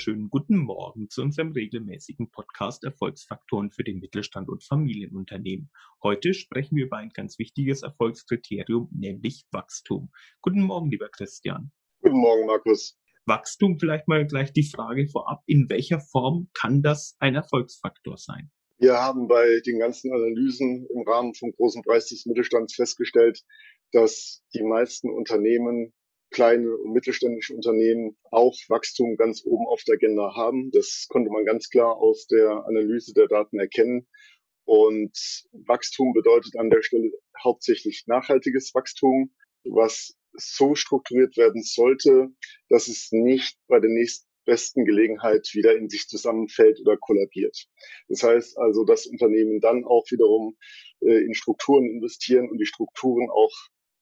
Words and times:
wunderschönen 0.00 0.30
guten 0.30 0.56
Morgen 0.56 1.10
zu 1.10 1.20
unserem 1.20 1.52
regelmäßigen 1.52 2.30
Podcast 2.30 2.84
Erfolgsfaktoren 2.84 3.70
für 3.70 3.84
den 3.84 3.98
Mittelstand 3.98 4.48
und 4.48 4.64
Familienunternehmen. 4.64 5.70
Heute 6.02 6.32
sprechen 6.32 6.76
wir 6.76 6.86
über 6.86 6.96
ein 6.96 7.10
ganz 7.10 7.38
wichtiges 7.38 7.82
Erfolgskriterium, 7.82 8.88
nämlich 8.92 9.44
Wachstum. 9.52 10.10
Guten 10.40 10.62
Morgen, 10.62 10.90
lieber 10.90 11.10
Christian. 11.10 11.70
Guten 12.00 12.16
Morgen, 12.16 12.46
Markus. 12.46 12.98
Wachstum, 13.26 13.78
vielleicht 13.78 14.08
mal 14.08 14.26
gleich 14.26 14.54
die 14.54 14.62
Frage 14.62 15.06
vorab, 15.06 15.42
in 15.44 15.68
welcher 15.68 16.00
Form 16.00 16.48
kann 16.54 16.80
das 16.80 17.14
ein 17.18 17.34
Erfolgsfaktor 17.34 18.16
sein? 18.16 18.50
Wir 18.78 18.94
haben 18.94 19.28
bei 19.28 19.60
den 19.66 19.80
ganzen 19.80 20.14
Analysen 20.14 20.86
im 20.94 21.06
Rahmen 21.06 21.34
vom 21.34 21.52
großen 21.52 21.82
Preis 21.82 22.06
des 22.06 22.24
Mittelstands 22.24 22.74
festgestellt, 22.74 23.42
dass 23.92 24.42
die 24.54 24.62
meisten 24.62 25.10
Unternehmen 25.10 25.92
kleine 26.30 26.76
und 26.76 26.92
mittelständische 26.92 27.54
Unternehmen 27.54 28.16
auch 28.30 28.56
Wachstum 28.68 29.16
ganz 29.16 29.42
oben 29.44 29.66
auf 29.66 29.82
der 29.84 29.94
Agenda 29.94 30.34
haben. 30.34 30.70
Das 30.70 31.06
konnte 31.08 31.30
man 31.30 31.44
ganz 31.44 31.68
klar 31.68 31.96
aus 31.96 32.26
der 32.26 32.64
Analyse 32.66 33.12
der 33.12 33.26
Daten 33.26 33.58
erkennen. 33.58 34.06
Und 34.64 35.12
Wachstum 35.66 36.12
bedeutet 36.12 36.56
an 36.56 36.70
der 36.70 36.82
Stelle 36.82 37.10
hauptsächlich 37.42 38.04
nachhaltiges 38.06 38.72
Wachstum, 38.74 39.34
was 39.64 40.16
so 40.34 40.74
strukturiert 40.74 41.36
werden 41.36 41.62
sollte, 41.62 42.28
dass 42.68 42.86
es 42.86 43.08
nicht 43.10 43.58
bei 43.66 43.80
der 43.80 43.90
nächsten 43.90 44.30
besten 44.44 44.84
Gelegenheit 44.84 45.48
wieder 45.52 45.76
in 45.76 45.88
sich 45.88 46.06
zusammenfällt 46.06 46.80
oder 46.80 46.96
kollabiert. 46.96 47.66
Das 48.08 48.22
heißt 48.22 48.58
also, 48.58 48.84
dass 48.84 49.06
Unternehmen 49.06 49.60
dann 49.60 49.84
auch 49.84 50.04
wiederum 50.10 50.56
äh, 51.00 51.24
in 51.24 51.34
Strukturen 51.34 51.86
investieren 51.86 52.48
und 52.48 52.58
die 52.58 52.66
Strukturen 52.66 53.28
auch 53.30 53.52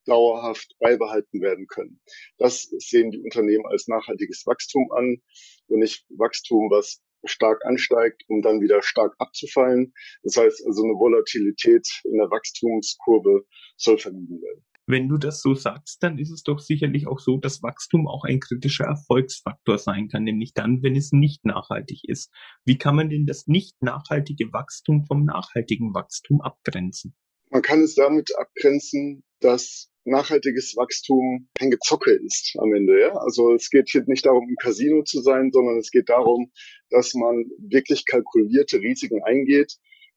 dauerhaft 0.08 0.74
beibehalten 0.80 1.40
werden 1.40 1.66
können. 1.66 2.00
Das 2.38 2.62
sehen 2.78 3.10
die 3.10 3.20
Unternehmen 3.20 3.66
als 3.66 3.86
nachhaltiges 3.88 4.44
Wachstum 4.46 4.90
an 4.92 5.18
und 5.66 5.78
nicht 5.78 6.04
Wachstum, 6.08 6.70
was 6.70 7.02
stark 7.24 7.64
ansteigt, 7.64 8.24
um 8.28 8.42
dann 8.42 8.60
wieder 8.60 8.82
stark 8.82 9.14
abzufallen. 9.18 9.92
Das 10.22 10.36
heißt 10.36 10.64
also, 10.66 10.82
eine 10.82 10.94
Volatilität 10.94 11.86
in 12.04 12.16
der 12.16 12.30
Wachstumskurve 12.30 13.44
soll 13.76 13.98
vermieden 13.98 14.40
werden. 14.40 14.64
Wenn 14.90 15.08
du 15.08 15.18
das 15.18 15.42
so 15.42 15.54
sagst, 15.54 16.02
dann 16.02 16.16
ist 16.18 16.30
es 16.30 16.42
doch 16.44 16.60
sicherlich 16.60 17.06
auch 17.06 17.18
so, 17.18 17.36
dass 17.36 17.62
Wachstum 17.62 18.08
auch 18.08 18.24
ein 18.24 18.40
kritischer 18.40 18.84
Erfolgsfaktor 18.84 19.76
sein 19.76 20.08
kann, 20.08 20.24
nämlich 20.24 20.54
dann, 20.54 20.82
wenn 20.82 20.96
es 20.96 21.12
nicht 21.12 21.44
nachhaltig 21.44 22.04
ist. 22.04 22.30
Wie 22.64 22.78
kann 22.78 22.96
man 22.96 23.10
denn 23.10 23.26
das 23.26 23.46
nicht 23.46 23.82
nachhaltige 23.82 24.50
Wachstum 24.50 25.04
vom 25.04 25.26
nachhaltigen 25.26 25.92
Wachstum 25.92 26.40
abgrenzen? 26.40 27.14
Man 27.50 27.60
kann 27.60 27.82
es 27.82 27.96
damit 27.96 28.30
abgrenzen, 28.38 29.24
dass 29.40 29.90
nachhaltiges 30.08 30.74
Wachstum 30.76 31.48
kein 31.54 31.70
Gezocke 31.70 32.12
ist 32.12 32.56
am 32.58 32.74
Ende. 32.74 33.00
Ja? 33.00 33.16
Also 33.16 33.54
es 33.54 33.70
geht 33.70 33.88
hier 33.90 34.04
nicht 34.06 34.26
darum, 34.26 34.48
im 34.48 34.56
Casino 34.56 35.02
zu 35.02 35.20
sein, 35.20 35.50
sondern 35.52 35.78
es 35.78 35.90
geht 35.90 36.08
darum, 36.08 36.52
dass 36.90 37.14
man 37.14 37.44
wirklich 37.58 38.04
kalkulierte 38.06 38.80
Risiken 38.80 39.22
eingeht, 39.24 39.74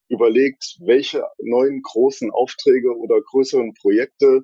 überlegt, 0.09 0.77
welche 0.81 1.23
neuen 1.39 1.81
großen 1.81 2.31
Aufträge 2.31 2.95
oder 2.97 3.21
größeren 3.21 3.73
Projekte 3.75 4.41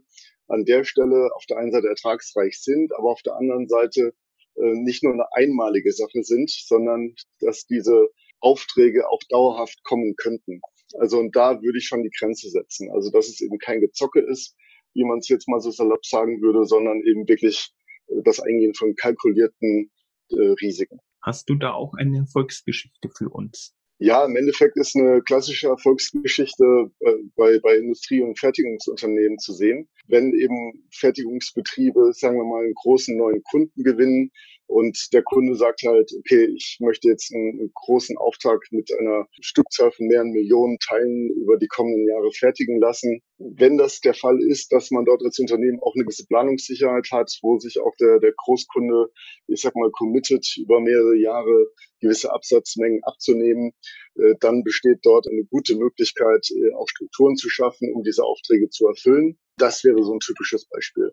an 0.48 0.64
der 0.64 0.86
Stelle 0.86 1.30
auf 1.36 1.45
der 1.45 1.58
einen 1.58 1.72
Seite 1.72 1.88
ertragsreich 1.88 2.61
sind, 2.61 2.94
aber 2.98 3.11
auf 3.11 3.22
der 3.22 3.36
anderen 3.36 3.67
Seite 3.67 4.14
äh, 4.56 4.73
nicht 4.73 5.04
nur 5.04 5.14
eine 5.14 5.26
einmalige 5.34 5.92
Sache 5.92 6.23
sind, 6.23 6.50
sondern 6.50 7.16
dass 7.39 7.66
diese 7.66 8.09
Aufträge 8.39 9.09
auch 9.09 9.22
dauerhaft 9.30 9.84
kommen 9.84 10.16
könnten. 10.16 10.61
Also 11.00 11.20
und 11.20 11.36
da 11.36 11.61
würde 11.61 11.78
ich 11.78 11.88
schon 11.88 12.04
die 12.04 12.16
Grenze 12.17 12.50
setzen. 12.50 12.89
Also 12.92 13.11
dass 13.11 13.28
es 13.28 13.42
eben 13.42 13.58
kein 13.58 13.82
Gezocke 13.82 14.22
ist, 14.22 14.56
wie 14.98 15.06
man 15.06 15.20
es 15.20 15.30
jetzt 15.30 15.48
mal 15.48 15.62
so 15.62 15.72
salopp 15.72 16.06
sagen 16.06 16.42
würde, 16.42 16.66
sondern 16.66 17.02
eben 17.03 17.28
wirklich 17.30 17.70
äh, 18.08 18.22
das 18.23 18.40
Eingehen 18.40 18.73
von 18.73 18.95
kalkulierten 18.95 19.92
äh, 20.32 20.54
Risiken. 20.61 20.99
Hast 21.21 21.49
du 21.49 21.55
da 21.55 21.73
auch 21.73 21.94
eine 21.94 22.17
Erfolgsgeschichte 22.20 23.10
für 23.16 23.30
uns? 23.30 23.73
Ja, 23.99 24.26
im 24.26 24.36
Endeffekt 24.36 24.77
ist 24.77 24.95
eine 24.95 25.21
klassische 25.23 25.70
Erfolgsgeschichte 25.70 26.92
äh, 26.99 27.14
bei, 27.36 27.60
bei 27.60 27.77
Industrie- 27.77 28.21
und 28.21 28.38
Fertigungsunternehmen 28.38 29.39
zu 29.39 29.54
sehen. 29.54 29.88
Wenn 30.08 30.33
eben 30.33 30.88
Fertigungsbetriebe, 30.92 32.11
sagen 32.14 32.38
wir 32.38 32.45
mal, 32.45 32.64
einen 32.64 32.76
großen 32.76 33.17
neuen 33.17 33.42
Kunden 33.44 33.83
gewinnen, 33.83 34.32
und 34.67 35.14
der 35.14 35.23
Kunde 35.23 35.55
sagt 35.55 35.82
halt, 35.83 36.11
okay, 36.20 36.45
ich 36.55 36.78
möchte 36.82 37.08
jetzt 37.08 37.33
einen 37.33 37.72
großen 37.73 38.17
Auftrag 38.17 38.61
mit 38.72 38.92
einer 39.00 39.26
Stückzahl 39.39 39.92
von 39.92 40.08
mehreren 40.08 40.32
Millionen 40.32 40.78
Teilen 40.80 41.30
über 41.42 41.58
die 41.58 41.67
kommenden 41.67 42.05
Jahre 42.08 42.30
fertigen 42.32 42.80
lassen. 42.80 43.22
Wenn 43.38 43.77
das 43.77 44.02
der 44.02 44.14
Fall 44.14 44.39
ist, 44.42 44.73
dass 44.73 44.92
man 44.92 45.06
dort 45.06 45.23
als 45.23 45.39
Unternehmen 45.39 45.80
auch 45.82 45.95
eine 45.95 46.04
gewisse 46.04 46.26
Planungssicherheit 46.27 47.08
hat, 47.11 47.32
wo 47.42 47.58
sich 47.60 47.80
auch 47.80 47.95
der, 48.00 48.20
der 48.20 48.33
Großkunde, 48.36 49.10
ich 49.48 49.61
sag 49.61 49.76
mal, 49.76 49.89
committed 49.92 50.45
über 50.58 50.82
mehrere 50.82 51.16
Jahre 51.16 51.67
gewisse 52.02 52.32
Absatzmengen 52.32 53.02
abzunehmen, 53.04 53.72
äh, 54.16 54.36
dann 54.39 54.64
besteht 54.64 55.00
dort 55.04 55.27
eine 55.27 55.45
gute 55.45 55.76
Möglichkeit, 55.76 56.45
äh, 56.52 56.73
auch 56.76 56.88
Strukturen 56.89 57.36
zu 57.38 57.50
schaffen, 57.50 57.94
um 57.94 58.04
diese 58.04 58.23
Aufträge 58.23 58.70
zu 58.70 58.88
erfüllen. 58.88 59.39
Das 59.58 59.83
wäre 59.83 60.04
so 60.04 60.14
ein 60.14 60.20
typisches 60.20 60.67
Beispiel. 60.67 61.11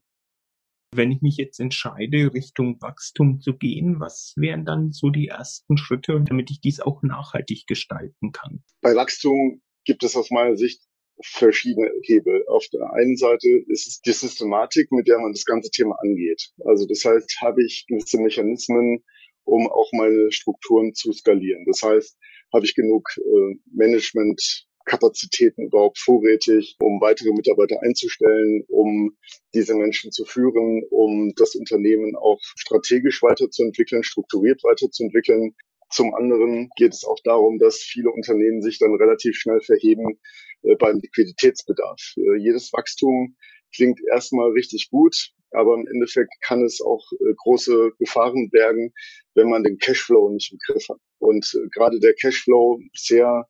Wenn 0.96 1.10
ich 1.10 1.22
mich 1.22 1.36
jetzt 1.36 1.58
entscheide, 1.58 2.32
Richtung 2.32 2.80
Wachstum 2.80 3.40
zu 3.40 3.56
gehen, 3.56 3.98
was 3.98 4.34
wären 4.36 4.64
dann 4.64 4.92
so 4.92 5.10
die 5.10 5.28
ersten 5.28 5.76
Schritte, 5.76 6.22
damit 6.24 6.50
ich 6.50 6.60
dies 6.60 6.80
auch 6.80 7.02
nachhaltig 7.02 7.66
gestalten 7.66 8.32
kann? 8.32 8.62
Bei 8.80 8.94
Wachstum 8.94 9.60
gibt 9.84 10.04
es 10.04 10.16
aus 10.16 10.30
meiner 10.30 10.56
Sicht 10.56 10.80
verschiedene 11.22 11.90
Hebel. 12.02 12.44
Auf 12.48 12.66
der 12.72 12.92
einen 12.92 13.16
Seite 13.16 13.48
ist 13.68 13.86
es 13.86 14.00
die 14.00 14.12
Systematik, 14.12 14.90
mit 14.92 15.08
der 15.08 15.18
man 15.18 15.32
das 15.32 15.44
ganze 15.44 15.70
Thema 15.70 15.96
angeht. 16.00 16.50
Also 16.64 16.86
das 16.86 17.04
heißt, 17.04 17.38
habe 17.40 17.64
ich 17.64 17.86
gewisse 17.88 18.18
Mechanismen, 18.18 19.04
um 19.44 19.68
auch 19.68 19.90
meine 19.92 20.30
Strukturen 20.32 20.94
zu 20.94 21.12
skalieren. 21.12 21.64
Das 21.66 21.82
heißt, 21.82 22.16
habe 22.52 22.64
ich 22.64 22.74
genug 22.74 23.08
äh, 23.18 23.56
Management 23.72 24.66
Kapazitäten 24.84 25.66
überhaupt 25.66 25.98
vorrätig, 25.98 26.76
um 26.80 27.00
weitere 27.00 27.32
Mitarbeiter 27.32 27.80
einzustellen, 27.82 28.64
um 28.68 29.16
diese 29.54 29.74
Menschen 29.74 30.12
zu 30.12 30.24
führen, 30.24 30.82
um 30.90 31.32
das 31.36 31.54
Unternehmen 31.54 32.16
auch 32.16 32.40
strategisch 32.56 33.22
weiterzuentwickeln, 33.22 34.02
strukturiert 34.02 34.62
weiterzuentwickeln. 34.62 35.54
Zum 35.90 36.14
anderen 36.14 36.70
geht 36.76 36.92
es 36.92 37.04
auch 37.04 37.18
darum, 37.24 37.58
dass 37.58 37.78
viele 37.78 38.10
Unternehmen 38.10 38.62
sich 38.62 38.78
dann 38.78 38.94
relativ 38.94 39.36
schnell 39.36 39.60
verheben 39.60 40.18
äh, 40.62 40.76
beim 40.76 40.98
Liquiditätsbedarf. 40.98 42.14
Äh, 42.16 42.38
jedes 42.38 42.72
Wachstum 42.72 43.36
klingt 43.74 44.00
erstmal 44.12 44.50
richtig 44.50 44.90
gut, 44.90 45.30
aber 45.50 45.74
im 45.74 45.86
Endeffekt 45.86 46.32
kann 46.40 46.64
es 46.64 46.80
auch 46.80 47.04
äh, 47.12 47.34
große 47.36 47.92
Gefahren 47.98 48.50
bergen, 48.50 48.92
wenn 49.34 49.48
man 49.48 49.62
den 49.62 49.78
Cashflow 49.78 50.30
nicht 50.30 50.52
im 50.52 50.58
Griff 50.66 50.88
hat. 50.88 50.98
Und 51.18 51.58
gerade 51.72 52.00
der 52.00 52.14
Cashflow 52.14 52.80
sehr 52.94 53.46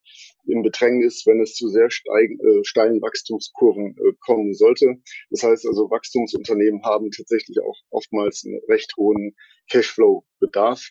im 0.46 0.62
Bedrängnis, 0.62 1.24
wenn 1.26 1.40
es 1.40 1.54
zu 1.54 1.68
sehr 1.68 1.90
steigen, 1.90 2.38
äh, 2.40 2.64
steilen 2.64 3.00
Wachstumskurven 3.00 3.96
äh, 3.96 4.12
kommen 4.20 4.54
sollte. 4.54 4.96
Das 5.30 5.42
heißt 5.42 5.66
also, 5.66 5.90
Wachstumsunternehmen 5.90 6.82
haben 6.84 7.10
tatsächlich 7.10 7.58
auch 7.60 7.78
oftmals 7.90 8.44
einen 8.44 8.60
recht 8.68 8.94
hohen 8.96 9.34
Cashflow-Bedarf. 9.70 10.90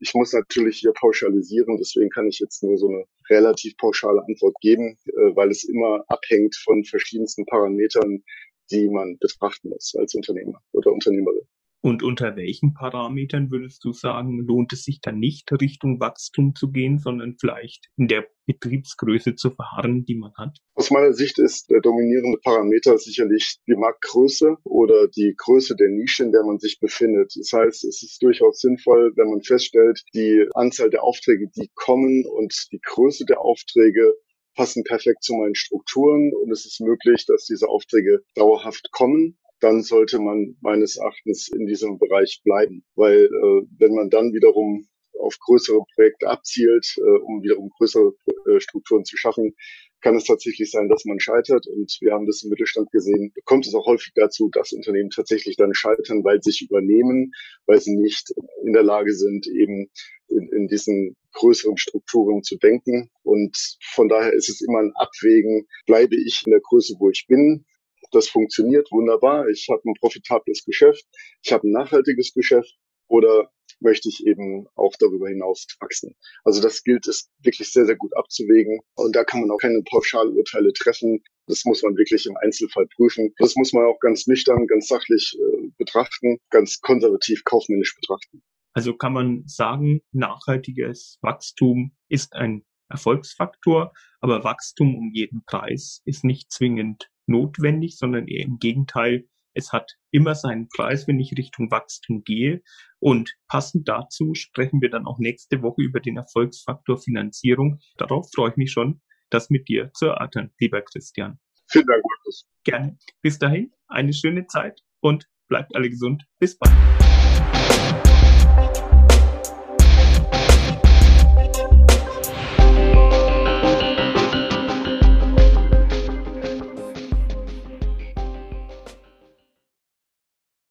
Ich 0.00 0.14
muss 0.14 0.32
natürlich 0.32 0.78
hier 0.78 0.92
pauschalisieren, 0.92 1.76
deswegen 1.76 2.10
kann 2.10 2.28
ich 2.28 2.38
jetzt 2.38 2.62
nur 2.62 2.76
so 2.76 2.88
eine 2.88 3.04
relativ 3.30 3.76
pauschale 3.76 4.22
Antwort 4.26 4.56
geben, 4.60 4.98
äh, 5.06 5.36
weil 5.36 5.50
es 5.50 5.64
immer 5.64 6.04
abhängt 6.08 6.56
von 6.56 6.84
verschiedensten 6.84 7.46
Parametern, 7.46 8.22
die 8.70 8.88
man 8.88 9.18
betrachten 9.18 9.68
muss 9.68 9.94
als 9.98 10.14
Unternehmer 10.14 10.60
oder 10.72 10.92
Unternehmerin. 10.92 11.46
Und 11.84 12.02
unter 12.02 12.34
welchen 12.34 12.72
Parametern 12.72 13.50
würdest 13.50 13.84
du 13.84 13.92
sagen, 13.92 14.38
lohnt 14.38 14.72
es 14.72 14.84
sich 14.84 15.02
dann 15.02 15.18
nicht 15.18 15.52
Richtung 15.52 16.00
Wachstum 16.00 16.54
zu 16.54 16.70
gehen, 16.70 16.98
sondern 16.98 17.36
vielleicht 17.38 17.90
in 17.98 18.08
der 18.08 18.26
Betriebsgröße 18.46 19.34
zu 19.34 19.50
verharren, 19.50 20.04
die 20.04 20.16
man 20.16 20.32
hat? 20.36 20.58
Aus 20.74 20.90
meiner 20.90 21.12
Sicht 21.12 21.38
ist 21.38 21.70
der 21.70 21.80
dominierende 21.80 22.38
Parameter 22.42 22.98
sicherlich 22.98 23.58
die 23.66 23.76
Marktgröße 23.76 24.56
oder 24.64 25.08
die 25.08 25.34
Größe 25.36 25.76
der 25.76 25.88
Nische, 25.88 26.24
in 26.24 26.32
der 26.32 26.44
man 26.44 26.58
sich 26.58 26.78
befindet. 26.80 27.32
Das 27.36 27.52
heißt, 27.52 27.84
es 27.84 28.02
ist 28.02 28.22
durchaus 28.22 28.60
sinnvoll, 28.60 29.12
wenn 29.16 29.30
man 29.30 29.42
feststellt, 29.42 30.02
die 30.14 30.46
Anzahl 30.54 30.90
der 30.90 31.02
Aufträge, 31.02 31.48
die 31.56 31.70
kommen 31.74 32.24
und 32.26 32.54
die 32.72 32.80
Größe 32.82 33.24
der 33.24 33.40
Aufträge 33.40 34.14
passen 34.54 34.84
perfekt 34.84 35.24
zu 35.24 35.34
meinen 35.34 35.54
Strukturen 35.54 36.32
und 36.42 36.52
es 36.52 36.64
ist 36.64 36.80
möglich, 36.80 37.26
dass 37.26 37.46
diese 37.46 37.68
Aufträge 37.68 38.22
dauerhaft 38.34 38.90
kommen 38.92 39.36
dann 39.64 39.82
sollte 39.82 40.18
man 40.18 40.56
meines 40.60 40.96
Erachtens 40.96 41.48
in 41.48 41.64
diesem 41.66 41.98
Bereich 41.98 42.42
bleiben. 42.44 42.84
Weil 42.96 43.24
äh, 43.24 43.66
wenn 43.78 43.94
man 43.94 44.10
dann 44.10 44.34
wiederum 44.34 44.86
auf 45.20 45.38
größere 45.38 45.80
Projekte 45.94 46.28
abzielt, 46.28 46.86
äh, 46.98 47.18
um 47.22 47.42
wiederum 47.42 47.70
größere 47.78 48.14
äh, 48.46 48.60
Strukturen 48.60 49.04
zu 49.04 49.16
schaffen, 49.16 49.54
kann 50.00 50.16
es 50.16 50.24
tatsächlich 50.24 50.70
sein, 50.70 50.88
dass 50.88 51.04
man 51.06 51.18
scheitert. 51.18 51.66
Und 51.66 51.96
wir 52.00 52.12
haben 52.12 52.26
das 52.26 52.42
im 52.42 52.50
Mittelstand 52.50 52.90
gesehen. 52.92 53.32
Kommt 53.44 53.66
es 53.66 53.74
auch 53.74 53.86
häufig 53.86 54.12
dazu, 54.14 54.50
dass 54.52 54.72
Unternehmen 54.72 55.10
tatsächlich 55.10 55.56
dann 55.56 55.72
scheitern, 55.72 56.22
weil 56.24 56.42
sie 56.42 56.50
sich 56.50 56.68
übernehmen, 56.68 57.32
weil 57.66 57.80
sie 57.80 57.96
nicht 57.96 58.34
in 58.64 58.74
der 58.74 58.82
Lage 58.82 59.14
sind, 59.14 59.46
eben 59.46 59.90
in, 60.28 60.48
in 60.52 60.68
diesen 60.68 61.16
größeren 61.32 61.78
Strukturen 61.78 62.42
zu 62.42 62.58
denken. 62.58 63.10
Und 63.22 63.56
von 63.94 64.08
daher 64.08 64.34
ist 64.34 64.50
es 64.50 64.60
immer 64.60 64.80
ein 64.80 64.92
Abwägen, 64.94 65.66
bleibe 65.86 66.16
ich 66.16 66.42
in 66.44 66.50
der 66.50 66.60
Größe, 66.60 66.96
wo 66.98 67.08
ich 67.08 67.26
bin, 67.26 67.64
das 68.12 68.28
funktioniert 68.28 68.90
wunderbar. 68.92 69.48
Ich 69.48 69.68
habe 69.70 69.82
ein 69.86 69.94
profitables 69.98 70.64
Geschäft, 70.64 71.04
ich 71.42 71.52
habe 71.52 71.66
ein 71.66 71.72
nachhaltiges 71.72 72.32
Geschäft 72.32 72.76
oder 73.14 73.48
möchte 73.80 74.08
ich 74.08 74.26
eben 74.26 74.66
auch 74.74 74.94
darüber 74.98 75.28
hinaus 75.28 75.66
wachsen. 75.78 76.16
Also 76.42 76.60
das 76.60 76.82
gilt 76.82 77.06
es 77.06 77.30
wirklich 77.42 77.70
sehr, 77.70 77.86
sehr 77.86 77.96
gut 77.96 78.16
abzuwägen. 78.16 78.80
Und 78.96 79.14
da 79.14 79.22
kann 79.22 79.40
man 79.40 79.50
auch 79.50 79.58
keine 79.58 79.82
Pauschalurteile 79.82 80.72
treffen. 80.72 81.22
Das 81.46 81.64
muss 81.64 81.82
man 81.82 81.96
wirklich 81.96 82.26
im 82.26 82.36
Einzelfall 82.42 82.86
prüfen. 82.96 83.32
Das 83.38 83.54
muss 83.54 83.72
man 83.72 83.84
auch 83.84 84.00
ganz 84.00 84.26
nüchtern, 84.26 84.66
ganz 84.66 84.88
sachlich 84.88 85.36
äh, 85.38 85.68
betrachten, 85.78 86.38
ganz 86.50 86.80
konservativ 86.80 87.44
kaufmännisch 87.44 87.94
betrachten. 87.94 88.42
Also 88.72 88.96
kann 88.96 89.12
man 89.12 89.44
sagen, 89.46 90.00
nachhaltiges 90.10 91.18
Wachstum 91.20 91.92
ist 92.08 92.32
ein 92.32 92.64
Erfolgsfaktor, 92.88 93.92
aber 94.20 94.42
Wachstum 94.42 94.96
um 94.96 95.10
jeden 95.12 95.44
Preis 95.44 96.02
ist 96.04 96.24
nicht 96.24 96.50
zwingend 96.50 97.10
notwendig, 97.26 97.96
sondern 97.96 98.26
eher 98.26 98.44
im 98.44 98.58
Gegenteil 98.58 99.28
es 99.54 99.72
hat 99.72 99.96
immer 100.10 100.34
seinen 100.34 100.68
Preis, 100.68 101.08
wenn 101.08 101.20
ich 101.20 101.36
Richtung 101.36 101.70
Wachstum 101.70 102.22
gehe. 102.24 102.62
Und 102.98 103.34
passend 103.48 103.88
dazu 103.88 104.34
sprechen 104.34 104.80
wir 104.80 104.90
dann 104.90 105.06
auch 105.06 105.18
nächste 105.18 105.62
Woche 105.62 105.82
über 105.82 106.00
den 106.00 106.16
Erfolgsfaktor 106.16 106.98
Finanzierung. 106.98 107.78
Darauf 107.96 108.28
freue 108.34 108.50
ich 108.50 108.56
mich 108.56 108.72
schon, 108.72 109.00
das 109.30 109.50
mit 109.50 109.68
dir 109.68 109.90
zu 109.94 110.06
erörtern, 110.06 110.52
lieber 110.58 110.82
Christian. 110.82 111.38
Vielen 111.68 111.86
Dank, 111.86 112.02
Markus. 112.04 112.48
Gerne. 112.64 112.98
Bis 113.22 113.38
dahin, 113.38 113.72
eine 113.88 114.12
schöne 114.12 114.46
Zeit 114.46 114.80
und 115.00 115.28
bleibt 115.48 115.74
alle 115.74 115.88
gesund. 115.88 116.24
Bis 116.38 116.58
bald. 116.58 117.03